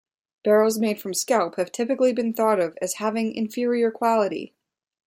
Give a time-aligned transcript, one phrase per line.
[0.43, 4.55] Barrels made from skelp have typically been thought of as having inferior quality.